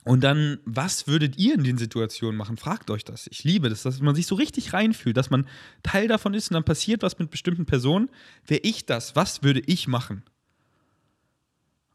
[0.06, 2.58] Und dann, was würdet ihr in den Situationen machen?
[2.58, 3.28] Fragt euch das.
[3.28, 5.48] Ich liebe das, dass man sich so richtig reinfühlt, dass man
[5.82, 8.10] Teil davon ist und dann passiert was mit bestimmten Personen.
[8.46, 9.16] Wäre ich das?
[9.16, 10.24] Was würde ich machen?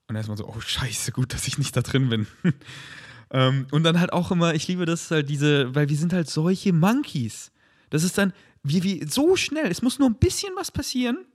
[0.08, 2.26] Und erstmal so, oh scheiße, gut, dass ich nicht da drin bin.
[3.30, 6.30] ähm, und dann halt auch immer, ich liebe das halt diese, weil wir sind halt
[6.30, 7.52] solche Monkeys.
[7.90, 11.26] Das ist dann, wir, wir, so schnell, es muss nur ein bisschen was passieren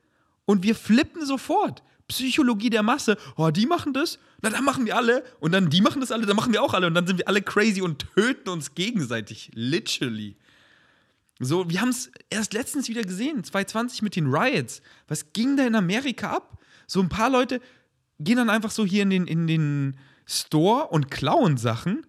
[0.46, 1.84] und wir flippen sofort.
[2.08, 3.16] Psychologie der Masse.
[3.38, 5.24] Oh, die machen das, na dann machen wir alle.
[5.40, 6.88] Und dann die machen das alle, dann machen wir auch alle.
[6.88, 9.52] Und dann sind wir alle crazy und töten uns gegenseitig.
[9.54, 10.36] Literally.
[11.40, 14.82] So, wir haben es erst letztens wieder gesehen, 2020 mit den Riots.
[15.08, 16.60] Was ging da in Amerika ab?
[16.88, 17.62] So ein paar Leute
[18.24, 22.06] gehen dann einfach so hier in den, in den Store und klauen Sachen.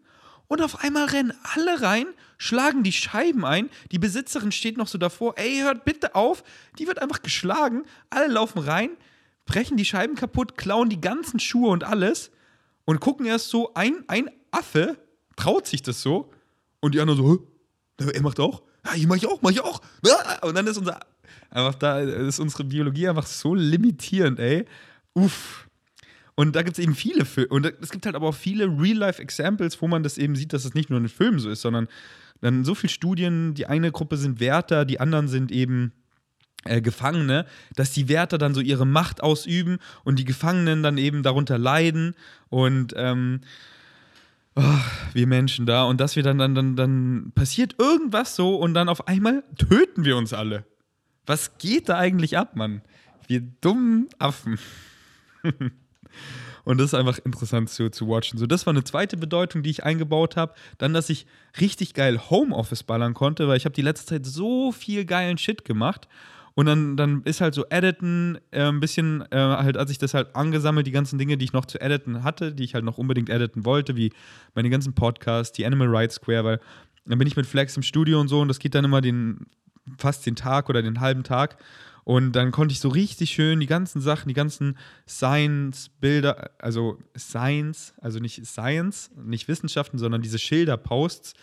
[0.47, 2.07] Und auf einmal rennen alle rein,
[2.39, 3.71] schlagen die Scheiben ein.
[3.91, 6.45] Die Besitzerin steht noch so davor, ey, hört bitte auf.
[6.79, 7.85] Die wird einfach geschlagen.
[8.11, 8.91] Alle laufen rein
[9.47, 12.31] brechen die Scheiben kaputt, klauen die ganzen Schuhe und alles
[12.85, 14.97] und gucken erst so, ein, ein Affe
[15.37, 16.31] traut sich das so
[16.81, 17.47] und die anderen so,
[17.99, 19.81] er macht auch, ja, ich mach ich auch, mach ich auch.
[20.43, 21.01] Und dann ist unser,
[21.49, 24.67] einfach da ist unsere Biologie einfach so limitierend, ey.
[25.15, 25.67] Uff.
[26.37, 27.49] Und da gibt es eben viele Filme.
[27.49, 30.75] Und es gibt halt aber auch viele Real-Life-Examples, wo man das eben sieht, dass es
[30.75, 31.89] nicht nur in Filmen so ist, sondern
[32.41, 33.55] dann so viele Studien.
[33.55, 35.93] Die eine Gruppe sind Wärter, die anderen sind eben
[36.65, 41.23] äh, Gefangene, dass die Wärter dann so ihre Macht ausüben und die Gefangenen dann eben
[41.23, 42.15] darunter leiden
[42.49, 43.43] und ähm,
[44.57, 44.81] oh,
[45.13, 48.89] wir Menschen da und dass wir dann, dann, dann, dann passiert irgendwas so und dann
[48.89, 50.65] auf einmal töten wir uns alle.
[51.27, 52.83] Was geht da eigentlich ab, Mann?
[53.27, 54.59] Wir dummen Affen.
[56.65, 58.39] Und das ist einfach interessant zu, zu watchen.
[58.39, 60.55] So, das war eine zweite Bedeutung, die ich eingebaut habe.
[60.79, 61.27] Dann, dass ich
[61.61, 65.65] richtig geil Homeoffice ballern konnte, weil ich habe die letzte Zeit so viel geilen Shit
[65.65, 66.09] gemacht.
[66.55, 70.15] Und dann, dann ist halt so Editen äh, ein bisschen, äh, halt, als ich das
[70.15, 72.97] halt angesammelt, die ganzen Dinge, die ich noch zu editen hatte, die ich halt noch
[72.97, 74.13] unbedingt editen wollte, wie
[74.55, 76.61] meine ganzen Podcasts, die Animal Rights Square, weil
[77.07, 79.47] dann bin ich mit Flex im Studio und so und das geht dann immer den,
[79.99, 81.57] fast den Tag oder den halben Tag.
[82.05, 84.77] Und dann konnte ich so richtig schön die ganzen Sachen, die ganzen
[85.09, 91.35] Science-Bilder, also Science, also nicht Science, nicht Wissenschaften, sondern diese Schilder-Posts,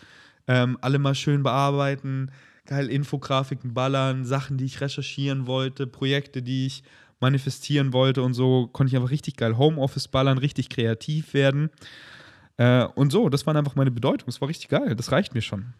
[0.46, 2.30] ähm, alle mal schön bearbeiten
[2.66, 6.82] geil Infografiken ballern, Sachen, die ich recherchieren wollte, Projekte, die ich
[7.20, 11.70] manifestieren wollte und so konnte ich einfach richtig geil Homeoffice ballern, richtig kreativ werden.
[12.56, 14.26] Äh, und so, das war einfach meine Bedeutung.
[14.26, 14.96] Das war richtig geil.
[14.96, 15.74] Das reicht mir schon.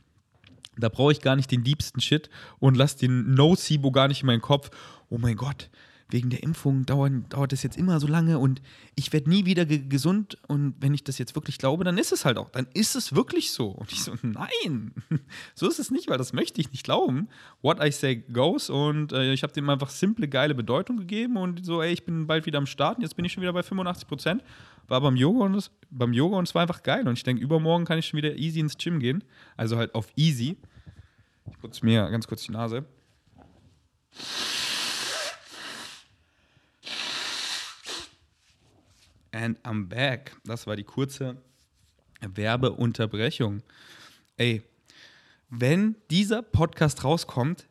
[0.77, 4.27] Da brauche ich gar nicht den liebsten Shit und lass den No-Sibo gar nicht in
[4.27, 4.71] meinen Kopf.
[5.11, 5.71] Oh mein Gott,
[6.13, 8.63] wegen der Impfung dauern, dauert es jetzt immer so lange und
[8.95, 10.39] ich werde nie wieder ge gesund.
[10.47, 12.51] Und wenn ich das jetzt wirklich glaube, dann ist es halt auch.
[12.51, 13.69] Dann ist es wirklich so.
[13.69, 14.93] Und ich so, nein,
[15.55, 17.29] so ist es nicht, weil das möchte ich nicht glauben.
[17.63, 18.71] What I say goes.
[18.71, 22.27] Und äh, ich habe dem einfach simple, geile Bedeutung gegeben und so, ey, ich bin
[22.27, 23.01] bald wieder am Start.
[23.01, 24.45] Jetzt bin ich schon wieder bei 85 Prozent.
[24.89, 27.09] War beim Yoga und es, beim Yoga und es war einfach geil.
[27.09, 29.25] Und ich denke, übermorgen kann ich schon wieder easy ins Gym gehen.
[29.57, 30.57] Also halt auf easy.
[31.51, 32.85] Ich putze mir ganz kurz die Nase.
[39.33, 40.37] And I'm back.
[40.45, 41.37] Das war die kurze
[42.21, 43.63] Werbeunterbrechung.
[44.37, 44.63] Ey,
[45.49, 47.67] wenn dieser Podcast rauskommt,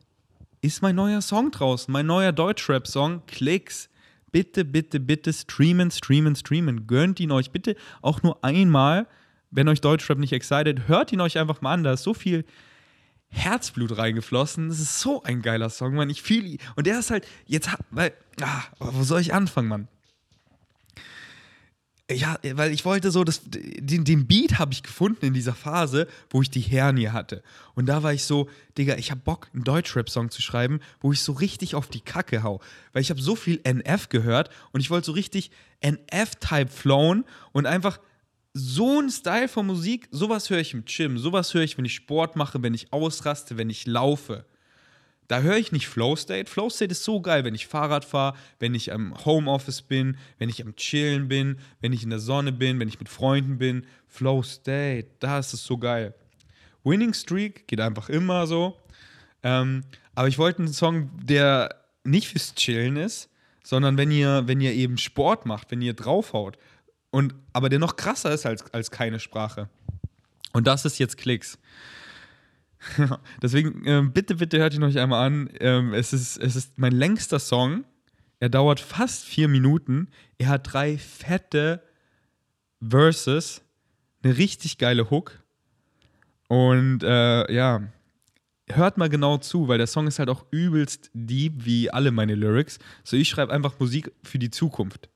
[0.62, 3.90] ist mein neuer Song draußen, mein neuer Deutschrap-Song, Klicks.
[4.32, 6.88] Bitte, bitte, bitte streamen, streamen, streamen.
[6.88, 9.08] Gönnt ihn euch bitte auch nur einmal,
[9.50, 11.84] wenn euch Deutschrap nicht excited, hört ihn euch einfach mal an.
[11.84, 12.46] Da ist so viel
[13.28, 14.70] Herzblut reingeflossen.
[14.70, 16.10] Das ist so ein geiler Song, Mann.
[16.10, 16.58] Ich fühle ihn.
[16.76, 19.88] Und der ist halt, jetzt, weil, ah, wo soll ich anfangen, Mann?
[22.14, 26.08] Ja, weil ich wollte so, das, den, den Beat habe ich gefunden in dieser Phase,
[26.30, 27.44] wo ich die Hernie hatte.
[27.76, 31.22] Und da war ich so, Digga, ich habe Bock, einen Deutschrap-Song zu schreiben, wo ich
[31.22, 32.62] so richtig auf die Kacke hau.
[32.94, 37.66] Weil ich habe so viel NF gehört und ich wollte so richtig NF-Type flown und
[37.66, 38.00] einfach
[38.54, 41.96] so ein Style von Musik, sowas höre ich im Gym, sowas höre ich, wenn ich
[41.96, 44.46] Sport mache, wenn ich ausraste, wenn ich laufe.
[45.32, 46.52] Da höre ich nicht Flow State.
[46.52, 50.50] Flow State ist so geil, wenn ich Fahrrad fahre, wenn ich am Homeoffice bin, wenn
[50.50, 53.86] ich am Chillen bin, wenn ich in der Sonne bin, wenn ich mit Freunden bin.
[54.10, 56.14] Flow State, da ist so geil.
[56.84, 58.78] Winning Streak geht einfach immer so.
[59.42, 63.30] Ähm, aber ich wollte einen Song, der nicht fürs Chillen ist,
[63.64, 66.58] sondern wenn ihr, wenn ihr eben Sport macht, wenn ihr draufhaut.
[67.10, 69.70] Und, aber der noch krasser ist als, als keine Sprache.
[70.52, 71.58] Und das ist jetzt Klicks.
[73.42, 75.50] Deswegen, ähm, bitte, bitte hört ihn euch einmal an.
[75.60, 77.86] Ähm, es, ist, es ist mein längster Song.
[78.40, 80.10] Er dauert fast vier Minuten.
[80.38, 81.84] Er hat drei fette
[82.82, 83.62] Verses,
[84.24, 85.44] eine richtig geile Hook.
[86.48, 87.84] Und äh, ja,
[88.68, 92.36] hört mal genau zu, weil der Song ist halt auch übelst deep, wie alle meine
[92.36, 92.80] Lyrics.
[93.04, 95.11] So, ich schreibe einfach Musik für die Zukunft.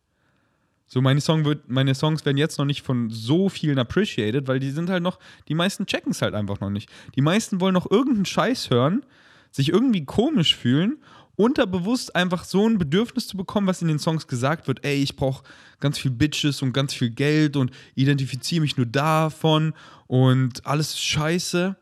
[0.88, 4.60] So, meine, Song wird, meine Songs werden jetzt noch nicht von so vielen appreciated, weil
[4.60, 6.90] die sind halt noch, die meisten checken es halt einfach noch nicht.
[7.16, 9.04] Die meisten wollen noch irgendeinen Scheiß hören,
[9.52, 10.98] sich irgendwie komisch fühlen,
[11.36, 14.86] unterbewusst einfach so ein Bedürfnis zu bekommen, was in den Songs gesagt wird.
[14.86, 15.44] Ey, ich brauche
[15.80, 19.74] ganz viel Bitches und ganz viel Geld und identifiziere mich nur davon
[20.06, 21.76] und alles ist scheiße.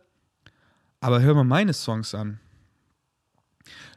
[1.01, 2.39] Aber hör mal meine Songs an.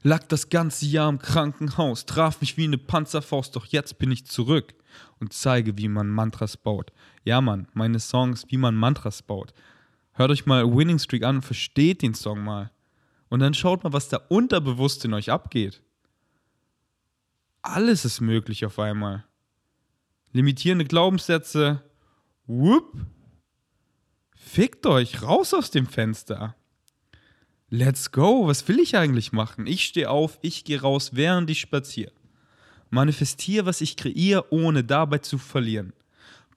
[0.03, 4.27] Lag das ganze Jahr im Krankenhaus, traf mich wie eine Panzerfaust, doch jetzt bin ich
[4.27, 4.75] zurück
[5.21, 6.93] und zeige, wie man Mantras baut.
[7.25, 9.53] Ja, Mann, meine Songs, wie man Mantras baut.
[10.13, 12.71] Hört euch mal Winning Streak an versteht den Song mal.
[13.29, 15.83] Und dann schaut mal, was da unterbewusst in euch abgeht.
[17.63, 19.25] Alles ist möglich auf einmal.
[20.33, 21.83] Limitierende Glaubenssätze,
[22.47, 22.95] whoop,
[24.35, 26.55] fickt euch raus aus dem Fenster.
[27.69, 29.67] Let's go, was will ich eigentlich machen?
[29.67, 32.13] Ich stehe auf, ich gehe raus, während ich spaziere.
[32.91, 35.93] Manifestiere, was ich kreiere, ohne dabei zu verlieren.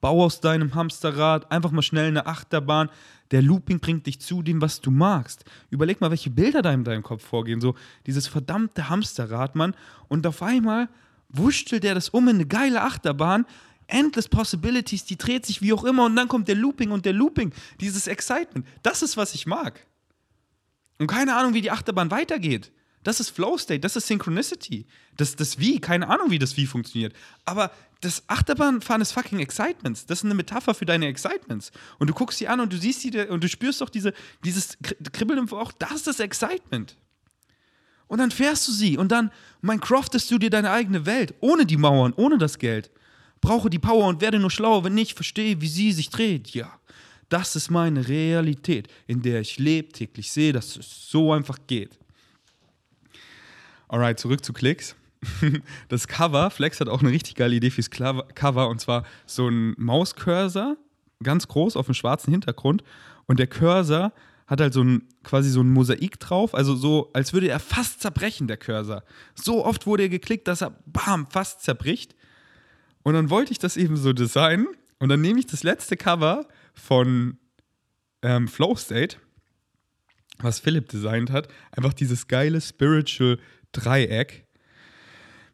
[0.00, 2.88] Bau aus deinem Hamsterrad einfach mal schnell eine Achterbahn.
[3.30, 5.44] Der Looping bringt dich zu dem, was du magst.
[5.68, 7.60] Überleg mal, welche Bilder da in deinem Kopf vorgehen.
[7.60, 7.74] So
[8.06, 9.74] dieses verdammte Hamsterrad, Mann.
[10.08, 10.88] Und auf einmal
[11.28, 13.44] wurschtelt der das um in eine geile Achterbahn.
[13.86, 16.06] Endless Possibilities, die dreht sich wie auch immer.
[16.06, 17.52] Und dann kommt der Looping und der Looping.
[17.80, 18.66] Dieses Excitement.
[18.82, 19.86] Das ist, was ich mag.
[20.98, 22.72] Und keine Ahnung, wie die Achterbahn weitergeht.
[23.02, 24.86] Das ist Flow State, das ist Synchronicity.
[25.16, 27.14] Das, das Wie, keine Ahnung, wie das Wie funktioniert.
[27.44, 30.06] Aber das Achterbahnfahren ist fucking Excitements.
[30.06, 31.70] Das ist eine Metapher für deine Excitements.
[31.98, 34.12] Und du guckst sie an und du siehst sie und du spürst doch diese,
[34.44, 34.76] dieses
[35.12, 35.72] Kribbeln im Bauch.
[35.72, 36.96] Das ist das Excitement.
[38.06, 39.30] Und dann fährst du sie und dann
[39.62, 41.34] Minecraftest du dir deine eigene Welt.
[41.40, 42.90] Ohne die Mauern, ohne das Geld.
[43.40, 46.50] Brauche die Power und werde nur schlauer, wenn ich verstehe, wie sie sich dreht.
[46.50, 46.78] Ja,
[47.28, 51.99] das ist meine Realität, in der ich lebe, täglich sehe, dass es so einfach geht.
[53.90, 54.94] Alright, zurück zu Klicks.
[55.88, 59.74] Das Cover, Flex hat auch eine richtig geile Idee fürs Cover und zwar so ein
[59.78, 60.76] Mauscursor,
[61.24, 62.84] ganz groß auf einem schwarzen Hintergrund
[63.26, 64.12] und der Cursor
[64.46, 68.00] hat halt so ein quasi so ein Mosaik drauf, also so, als würde er fast
[68.00, 69.02] zerbrechen, der Cursor.
[69.34, 72.14] So oft wurde er geklickt, dass er bam, fast zerbricht.
[73.02, 74.68] Und dann wollte ich das eben so designen
[75.00, 77.38] und dann nehme ich das letzte Cover von
[78.22, 79.16] ähm, Flow State,
[80.38, 83.38] was Philipp designt hat, einfach dieses geile Spiritual
[83.72, 84.46] Dreieck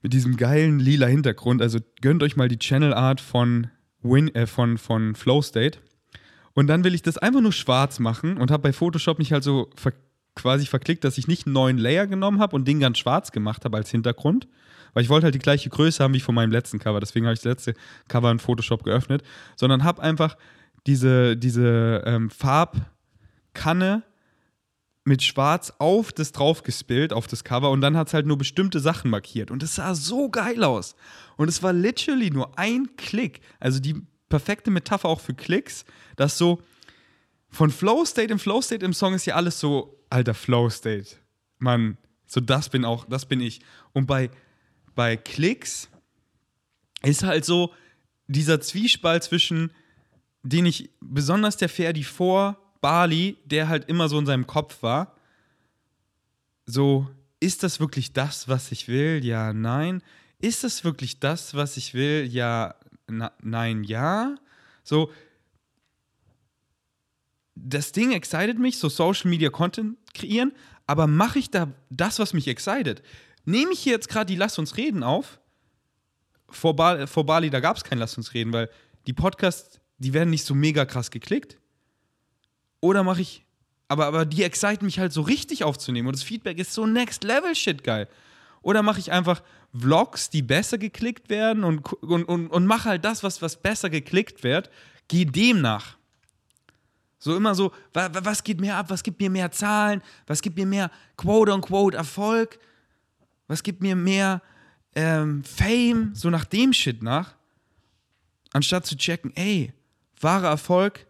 [0.03, 1.61] mit diesem geilen lila Hintergrund.
[1.61, 3.69] Also gönnt euch mal die Channel Art von,
[4.03, 5.79] Win, äh, von, von Flow State.
[6.55, 9.45] Und dann will ich das einfach nur schwarz machen und habe bei Photoshop mich halt
[9.45, 9.93] so ver
[10.37, 13.65] quasi verklickt, dass ich nicht einen neuen Layer genommen habe und den ganz schwarz gemacht
[13.65, 14.47] habe als Hintergrund.
[14.93, 17.01] Weil ich wollte halt die gleiche Größe haben wie von meinem letzten Cover.
[17.01, 17.75] Deswegen habe ich das letzte
[18.07, 19.23] Cover in Photoshop geöffnet.
[19.57, 20.37] Sondern habe einfach
[20.87, 24.03] diese, diese ähm, Farbkanne
[25.07, 28.81] mit Schwarz auf das draufgespielt, auf das Cover und dann hat es halt nur bestimmte
[28.81, 29.53] Sachen markiert.
[29.53, 30.97] Und es sah so geil aus.
[31.37, 33.41] Und es war literally nur ein Klick.
[33.61, 35.85] Also die perfekte Metapher auch für Klicks,
[36.17, 36.61] dass so
[37.49, 41.17] von Flow State im Flow State im Song ist ja alles so, alter Flow State.
[41.59, 43.61] Mann, so das bin auch, das bin ich.
[43.93, 44.29] Und bei,
[44.97, 45.89] bei Klicks
[47.03, 47.73] ist halt so
[48.27, 49.71] dieser Zwiespalt zwischen,
[50.43, 55.17] den ich besonders der Ferdi vor Bali, der halt immer so in seinem Kopf war,
[56.67, 57.09] so,
[57.41, 59.25] ist das wirklich das, was ich will?
[59.25, 60.03] Ja, nein.
[60.39, 62.27] Ist das wirklich das, was ich will?
[62.27, 62.75] Ja,
[63.07, 64.35] na, nein, ja.
[64.83, 65.11] So,
[67.55, 70.53] das Ding excited mich, so Social Media Content kreieren,
[70.87, 73.03] aber mache ich da das, was mich excited?
[73.45, 75.41] Nehme ich hier jetzt gerade die Lass uns reden auf?
[76.49, 78.71] Vor, ba vor Bali, da gab es kein Lass uns reden, weil
[79.07, 81.59] die Podcasts, die werden nicht so mega krass geklickt.
[82.87, 83.45] Oder mache ich,
[83.89, 87.25] aber, aber die exciten mich halt so richtig aufzunehmen und das Feedback ist so next
[87.25, 88.09] level shit geil.
[88.63, 89.43] Oder mache ich einfach
[89.75, 93.91] Vlogs, die besser geklickt werden und, und, und, und mache halt das, was, was besser
[93.91, 94.71] geklickt wird,
[95.09, 95.97] geh dem nach.
[97.19, 100.57] So immer so, was, was geht mir ab, was gibt mir mehr Zahlen, was gibt
[100.57, 102.61] mir mehr quote-unquote Erfolg,
[103.49, 104.43] was gibt mir mehr
[104.95, 107.35] ähm, Fame, so nach dem Shit nach,
[108.53, 109.73] anstatt zu checken, ey,
[110.21, 111.06] wahrer Erfolg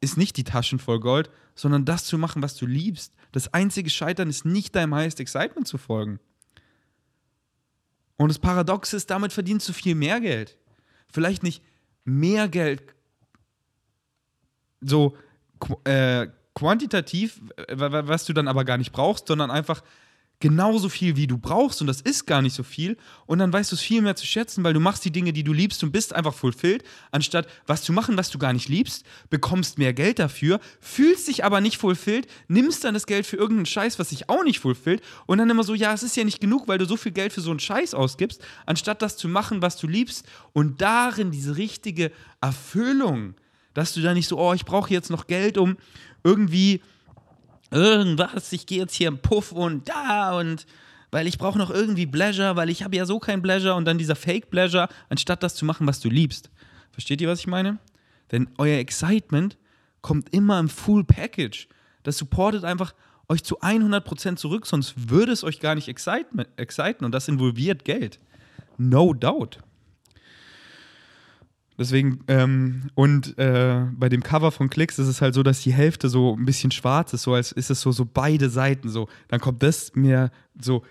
[0.00, 3.14] ist nicht die Taschen voll Gold, sondern das zu machen, was du liebst.
[3.32, 6.20] Das einzige Scheitern ist nicht deinem Highest Excitement zu folgen.
[8.16, 10.58] Und das Paradox ist, damit verdienst du viel mehr Geld.
[11.12, 11.62] Vielleicht nicht
[12.04, 12.82] mehr Geld
[14.80, 15.16] so
[15.84, 19.82] äh, quantitativ, was du dann aber gar nicht brauchst, sondern einfach
[20.40, 22.96] genauso viel, wie du brauchst und das ist gar nicht so viel
[23.26, 25.42] und dann weißt du es viel mehr zu schätzen, weil du machst die Dinge, die
[25.42, 29.04] du liebst und bist einfach fulfilled, anstatt was zu machen, was du gar nicht liebst,
[29.30, 33.66] bekommst mehr Geld dafür, fühlst dich aber nicht fulfilled, nimmst dann das Geld für irgendeinen
[33.66, 36.40] Scheiß, was sich auch nicht fulfillt und dann immer so, ja, es ist ja nicht
[36.40, 39.60] genug, weil du so viel Geld für so einen Scheiß ausgibst, anstatt das zu machen,
[39.60, 43.34] was du liebst und darin diese richtige Erfüllung,
[43.74, 45.76] dass du da nicht so, oh, ich brauche jetzt noch Geld, um
[46.22, 46.80] irgendwie
[47.70, 50.66] irgendwas, ich gehe jetzt hier im Puff und da und
[51.10, 53.98] weil ich brauche noch irgendwie Pleasure, weil ich habe ja so kein Pleasure und dann
[53.98, 56.50] dieser Fake Pleasure, anstatt das zu machen, was du liebst.
[56.92, 57.78] Versteht ihr, was ich meine?
[58.30, 59.56] Denn euer Excitement
[60.02, 61.68] kommt immer im Full Package.
[62.02, 62.94] Das supportet einfach
[63.28, 68.20] euch zu 100% zurück, sonst würde es euch gar nicht exciten und das involviert Geld.
[68.76, 69.58] No doubt.
[71.78, 75.72] Deswegen, ähm, und äh, bei dem Cover von Klicks ist es halt so, dass die
[75.72, 79.08] Hälfte so ein bisschen schwarz ist, so als ist es so, so beide Seiten so.
[79.28, 80.82] Dann kommt das mir so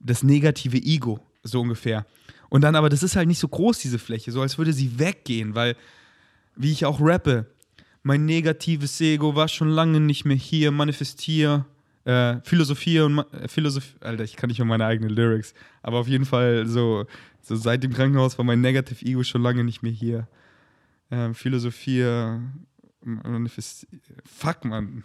[0.00, 2.06] das negative Ego, so ungefähr.
[2.48, 4.98] Und dann aber, das ist halt nicht so groß, diese Fläche, so als würde sie
[4.98, 5.76] weggehen, weil,
[6.56, 7.46] wie ich auch rappe,
[8.02, 11.66] mein negatives Ego war schon lange nicht mehr hier, manifestier,
[12.04, 16.08] äh, Philosophie und äh, Philosophie, Alter, ich kann nicht mehr meine eigenen Lyrics, aber auf
[16.08, 17.06] jeden Fall so
[17.44, 20.28] so seit dem Krankenhaus war mein Negative Ego schon lange nicht mehr hier.
[21.10, 22.00] Ähm, Philosophie,
[24.24, 25.04] fuck, man.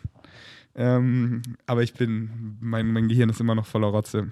[0.76, 4.32] Ähm, aber ich bin, mein, mein Gehirn ist immer noch voller Rotze.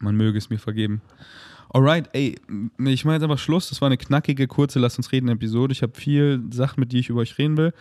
[0.00, 1.00] Man möge es mir vergeben.
[1.68, 2.40] Alright, ey,
[2.78, 3.68] ich mache jetzt aber Schluss.
[3.68, 5.72] Das war eine knackige, kurze Lass uns reden Episode.
[5.72, 7.72] Ich habe viel Sachen, mit die ich über euch reden will.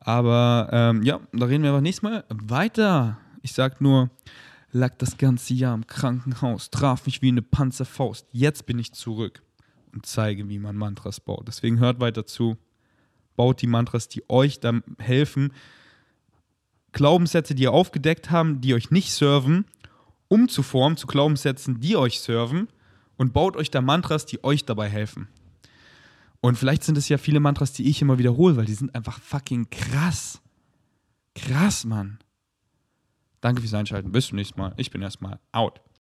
[0.00, 3.18] Aber ähm, ja, da reden wir aber nächstes Mal weiter.
[3.42, 4.10] Ich sag nur,
[4.72, 8.26] lag das ganze Jahr im Krankenhaus, traf mich wie eine Panzerfaust.
[8.32, 9.42] Jetzt bin ich zurück
[9.92, 11.46] und zeige, wie man Mantras baut.
[11.46, 12.56] Deswegen hört weiter zu.
[13.36, 15.52] Baut die Mantras, die euch dann helfen,
[16.92, 19.64] Glaubenssätze, die ihr aufgedeckt haben, die euch nicht serven,
[20.28, 22.68] umzuformen zu Glaubenssätzen, die euch serven
[23.16, 25.28] und baut euch da Mantras, die euch dabei helfen.
[26.40, 29.20] Und vielleicht sind es ja viele Mantras, die ich immer wiederhole, weil die sind einfach
[29.20, 30.40] fucking krass.
[31.34, 32.18] Krass, Mann.
[33.40, 34.12] Danke fürs Einschalten.
[34.12, 34.74] Bis zum nächsten Mal.
[34.76, 35.80] Ich bin erstmal out.